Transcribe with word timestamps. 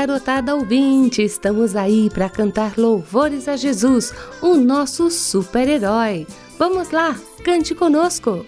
garotada 0.00 0.54
ouvinte! 0.54 1.22
Estamos 1.22 1.76
aí 1.76 2.08
para 2.08 2.30
cantar 2.30 2.78
louvores 2.78 3.46
a 3.46 3.54
Jesus, 3.54 4.14
o 4.40 4.54
nosso 4.56 5.10
super-herói. 5.10 6.26
Vamos 6.58 6.90
lá, 6.90 7.14
cante 7.44 7.74
conosco! 7.74 8.46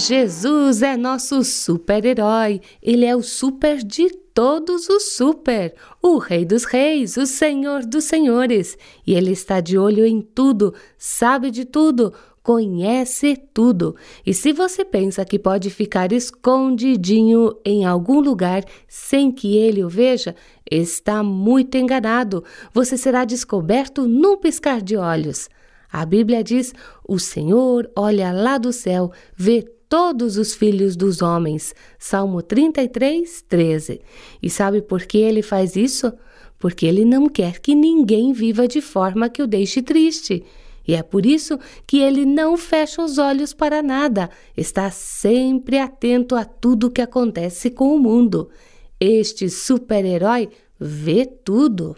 Jesus 0.00 0.80
é 0.80 0.96
nosso 0.96 1.44
super-herói. 1.44 2.62
Ele 2.82 3.04
é 3.04 3.14
o 3.14 3.22
super 3.22 3.82
de 3.82 4.08
todos 4.32 4.88
os 4.88 5.12
super, 5.12 5.74
o 6.00 6.16
Rei 6.16 6.46
dos 6.46 6.64
Reis, 6.64 7.18
o 7.18 7.26
Senhor 7.26 7.84
dos 7.84 8.04
Senhores. 8.04 8.78
E 9.06 9.12
ele 9.12 9.32
está 9.32 9.60
de 9.60 9.76
olho 9.76 10.06
em 10.06 10.22
tudo, 10.22 10.72
sabe 10.96 11.50
de 11.50 11.66
tudo, 11.66 12.14
conhece 12.42 13.36
tudo. 13.52 13.94
E 14.24 14.32
se 14.32 14.54
você 14.54 14.86
pensa 14.86 15.22
que 15.22 15.38
pode 15.38 15.68
ficar 15.68 16.12
escondidinho 16.12 17.54
em 17.62 17.84
algum 17.84 18.20
lugar 18.20 18.64
sem 18.88 19.30
que 19.30 19.54
ele 19.54 19.84
o 19.84 19.88
veja, 19.88 20.34
está 20.70 21.22
muito 21.22 21.76
enganado. 21.76 22.42
Você 22.72 22.96
será 22.96 23.26
descoberto 23.26 24.08
num 24.08 24.38
piscar 24.38 24.80
de 24.80 24.96
olhos. 24.96 25.50
A 25.92 26.06
Bíblia 26.06 26.42
diz: 26.42 26.72
O 27.06 27.18
Senhor 27.18 27.90
olha 27.94 28.32
lá 28.32 28.56
do 28.56 28.72
céu, 28.72 29.12
vê 29.36 29.62
todos 29.90 30.36
os 30.36 30.54
filhos 30.54 30.94
dos 30.94 31.20
homens. 31.20 31.74
Salmo 31.98 32.40
33, 32.40 33.42
13. 33.48 34.00
E 34.40 34.48
sabe 34.48 34.80
por 34.80 35.02
que 35.02 35.18
ele 35.18 35.42
faz 35.42 35.74
isso? 35.74 36.12
Porque 36.60 36.86
ele 36.86 37.04
não 37.04 37.28
quer 37.28 37.58
que 37.58 37.74
ninguém 37.74 38.32
viva 38.32 38.68
de 38.68 38.80
forma 38.80 39.28
que 39.28 39.42
o 39.42 39.48
deixe 39.48 39.82
triste. 39.82 40.44
E 40.86 40.94
é 40.94 41.02
por 41.02 41.26
isso 41.26 41.58
que 41.86 41.98
ele 41.98 42.24
não 42.24 42.56
fecha 42.56 43.02
os 43.02 43.18
olhos 43.18 43.52
para 43.52 43.82
nada, 43.82 44.30
está 44.56 44.90
sempre 44.90 45.78
atento 45.78 46.34
a 46.34 46.44
tudo 46.44 46.90
que 46.90 47.02
acontece 47.02 47.68
com 47.68 47.94
o 47.94 47.98
mundo. 47.98 48.48
Este 48.98 49.50
super-herói 49.50 50.48
vê 50.78 51.26
tudo. 51.26 51.96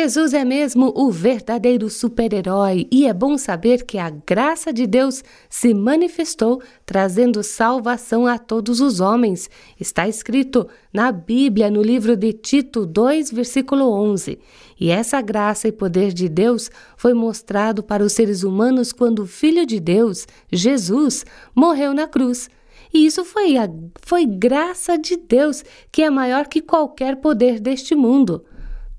Jesus 0.00 0.32
é 0.32 0.44
mesmo 0.44 0.92
o 0.94 1.10
verdadeiro 1.10 1.90
super-herói 1.90 2.86
e 2.88 3.04
é 3.04 3.12
bom 3.12 3.36
saber 3.36 3.84
que 3.84 3.98
a 3.98 4.08
graça 4.08 4.72
de 4.72 4.86
Deus 4.86 5.24
se 5.50 5.74
manifestou 5.74 6.62
trazendo 6.86 7.42
salvação 7.42 8.24
a 8.24 8.38
todos 8.38 8.80
os 8.80 9.00
homens. 9.00 9.50
Está 9.78 10.06
escrito 10.06 10.68
na 10.92 11.10
Bíblia, 11.10 11.68
no 11.68 11.82
livro 11.82 12.16
de 12.16 12.32
Tito 12.32 12.86
2, 12.86 13.32
versículo 13.32 13.90
11. 13.90 14.38
E 14.78 14.88
essa 14.88 15.20
graça 15.20 15.66
e 15.66 15.72
poder 15.72 16.12
de 16.12 16.28
Deus 16.28 16.70
foi 16.96 17.12
mostrado 17.12 17.82
para 17.82 18.04
os 18.04 18.12
seres 18.12 18.44
humanos 18.44 18.92
quando 18.92 19.24
o 19.24 19.26
Filho 19.26 19.66
de 19.66 19.80
Deus, 19.80 20.28
Jesus, 20.48 21.26
morreu 21.52 21.92
na 21.92 22.06
cruz. 22.06 22.48
E 22.94 23.04
isso 23.04 23.24
foi, 23.24 23.56
a, 23.56 23.68
foi 24.00 24.24
graça 24.24 24.96
de 24.96 25.16
Deus, 25.16 25.64
que 25.90 26.02
é 26.02 26.08
maior 26.08 26.46
que 26.46 26.62
qualquer 26.62 27.16
poder 27.16 27.58
deste 27.58 27.96
mundo. 27.96 28.44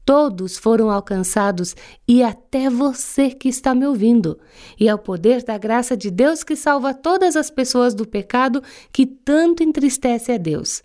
Todos 0.10 0.58
foram 0.58 0.90
alcançados 0.90 1.76
e 2.08 2.24
até 2.24 2.68
você 2.68 3.30
que 3.30 3.48
está 3.48 3.76
me 3.76 3.86
ouvindo. 3.86 4.40
E 4.80 4.90
é 4.90 4.96
o 4.96 4.98
poder 4.98 5.44
da 5.44 5.56
graça 5.56 5.96
de 5.96 6.10
Deus 6.10 6.44
que 6.44 6.56
salva 6.56 6.96
todas 6.96 7.36
as 7.36 7.52
pessoas 7.52 7.94
do 7.94 8.08
pecado 8.08 8.64
que 8.92 9.06
tanto 9.06 9.62
entristece 9.62 10.32
a 10.32 10.38
Deus. 10.40 10.82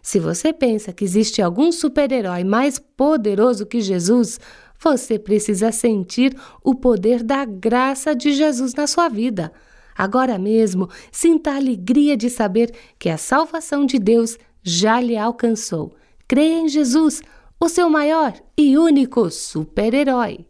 Se 0.00 0.20
você 0.20 0.52
pensa 0.52 0.92
que 0.92 1.02
existe 1.02 1.42
algum 1.42 1.72
super-herói 1.72 2.44
mais 2.44 2.78
poderoso 2.78 3.66
que 3.66 3.80
Jesus, 3.80 4.38
você 4.78 5.18
precisa 5.18 5.72
sentir 5.72 6.38
o 6.62 6.72
poder 6.72 7.24
da 7.24 7.44
graça 7.44 8.14
de 8.14 8.30
Jesus 8.30 8.74
na 8.74 8.86
sua 8.86 9.08
vida. 9.08 9.52
Agora 9.92 10.38
mesmo, 10.38 10.88
sinta 11.10 11.50
a 11.50 11.56
alegria 11.56 12.16
de 12.16 12.30
saber 12.30 12.72
que 12.96 13.08
a 13.08 13.18
salvação 13.18 13.84
de 13.84 13.98
Deus 13.98 14.38
já 14.62 15.00
lhe 15.00 15.16
alcançou. 15.16 15.96
Creia 16.28 16.60
em 16.60 16.68
Jesus 16.68 17.22
o 17.60 17.68
seu 17.68 17.90
maior 17.90 18.34
e 18.56 18.78
único 18.78 19.30
super-herói. 19.30 20.46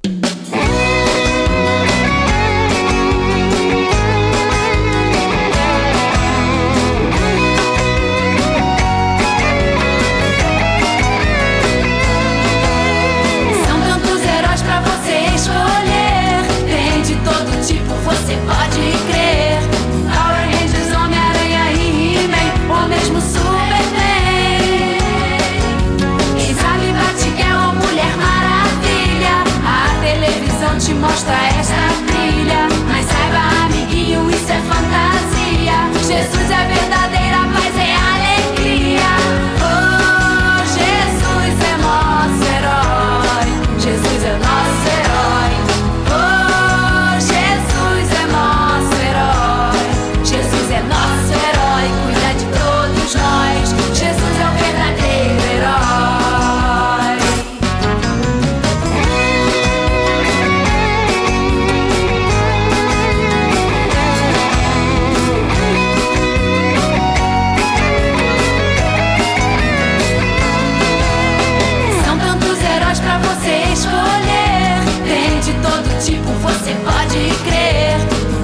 Tipo, 75.98 76.30
você 76.40 76.74
pode 76.84 77.30
crer. 77.44 77.98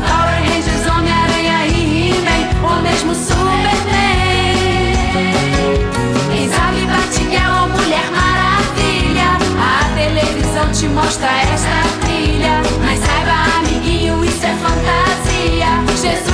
Power 0.06 0.38
Rangers, 0.42 0.86
Homem-Aranha 0.86 1.66
e 1.66 2.10
He-Man, 2.10 2.68
ou 2.68 2.82
mesmo 2.82 3.14
Superman. 3.14 3.44
Quem 6.32 6.48
sabe 6.50 6.80
ou 7.60 7.68
Mulher 7.68 8.10
Maravilha. 8.10 9.38
A 9.58 9.94
televisão 9.94 10.70
te 10.72 10.88
mostra 10.88 11.28
esta 11.28 11.82
trilha. 12.04 12.60
Mas 12.84 12.98
saiba, 13.00 13.58
amiguinho, 13.58 14.24
isso 14.24 14.44
é 14.44 14.54
fantasia. 14.56 15.68
Jesus 16.00 16.33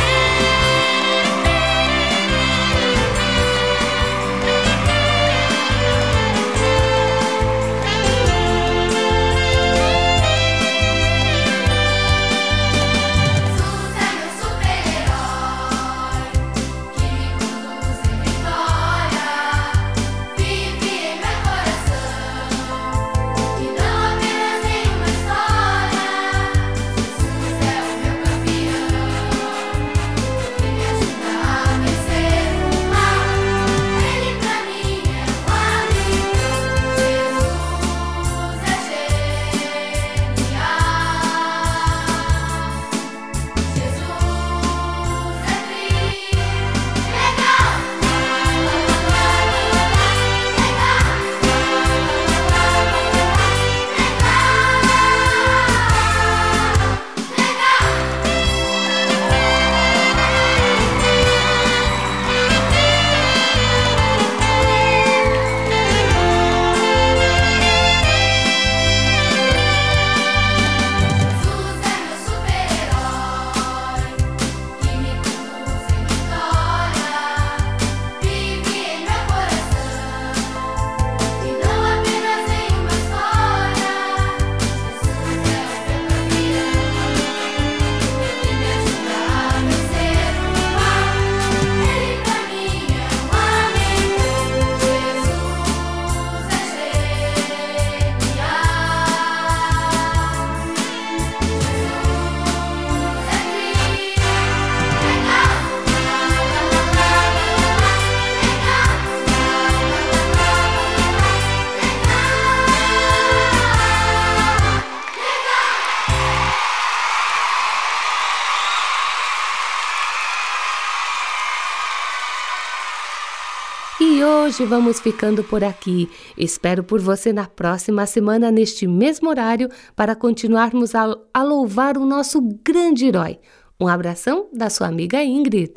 hoje 124.51 124.65
vamos 124.65 124.99
ficando 124.99 125.45
por 125.45 125.63
aqui. 125.63 126.09
Espero 126.37 126.83
por 126.83 126.99
você 126.99 127.31
na 127.31 127.47
próxima 127.47 128.05
semana, 128.05 128.51
neste 128.51 128.85
mesmo 128.85 129.29
horário, 129.29 129.69
para 129.95 130.13
continuarmos 130.13 130.93
a, 130.93 131.15
a 131.33 131.41
louvar 131.41 131.97
o 131.97 132.05
nosso 132.05 132.41
grande 132.61 133.05
herói. 133.05 133.39
Um 133.79 133.87
abração 133.87 134.47
da 134.53 134.69
sua 134.69 134.87
amiga 134.87 135.23
Ingrid. 135.23 135.75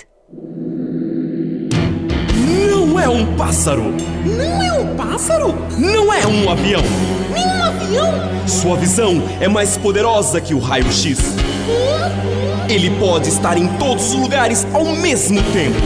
Não 2.69 2.99
é 2.99 3.09
um 3.09 3.37
pássaro! 3.37 3.85
Não 4.25 4.63
é 4.63 4.73
um 4.73 4.97
pássaro? 4.97 5.55
Não 5.79 6.13
é 6.13 6.27
um 6.27 6.51
avião! 6.51 6.83
Nem 7.33 7.47
um 7.47 7.63
avião? 7.63 8.49
Sua 8.49 8.77
visão 8.77 9.23
é 9.41 9.47
mais 9.47 9.77
poderosa 9.77 10.41
que 10.41 10.53
o 10.53 10.59
raio-x. 10.59 11.44
Ele 12.69 12.91
pode 12.99 13.29
estar 13.29 13.57
em 13.59 13.69
todos 13.79 14.09
os 14.09 14.15
lugares 14.15 14.67
ao 14.73 14.85
mesmo 14.85 15.43
tempo. 15.53 15.77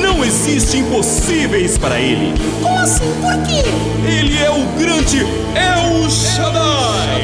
Não 0.00 0.24
existe 0.24 0.78
impossíveis 0.78 1.76
para 1.78 1.98
ele. 2.00 2.34
Como 2.62 2.78
assim? 2.78 3.12
Por 3.20 3.42
quê? 3.42 3.62
Ele 4.08 4.38
é 4.38 4.50
o 4.50 4.64
grande 4.78 5.20
El 5.20 6.10
Shaddai. 6.10 7.22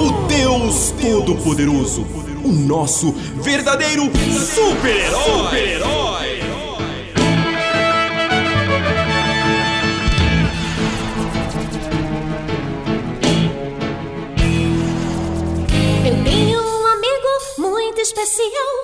O 0.00 0.26
Deus 0.26 0.94
Todo-Poderoso. 1.00 2.06
O 2.44 2.52
nosso 2.52 3.12
verdadeiro 3.42 4.04
super-herói. 4.04 5.48
Super-herói. 5.48 6.15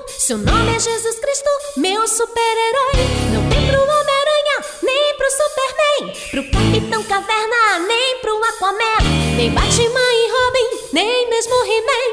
Seu 0.08 0.38
nome 0.38 0.74
é 0.74 0.80
Jesus 0.80 1.18
Cristo, 1.18 1.50
meu 1.76 2.08
super-herói. 2.08 3.04
Não 3.34 3.50
tem 3.50 3.66
pro 3.66 3.82
Homem-Aranha, 3.82 4.64
nem 4.82 5.14
pro 5.18 5.30
Superman, 5.30 6.16
pro 6.30 6.50
Capitão 6.50 7.04
Caverna, 7.04 7.86
nem 7.86 8.18
pro 8.20 8.42
Aquaman, 8.44 9.36
nem 9.36 9.50
Batman 9.50 10.14
e 10.14 10.30
Robin, 10.30 10.88
nem 10.94 11.28
mesmo 11.28 11.54
He-Man. 11.64 12.11